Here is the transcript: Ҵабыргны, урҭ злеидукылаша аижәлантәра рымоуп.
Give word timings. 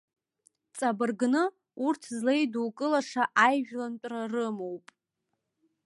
Ҵабыргны, 0.77 1.43
урҭ 1.85 2.01
злеидукылаша 2.17 3.23
аижәлантәра 3.45 4.21
рымоуп. 4.31 4.85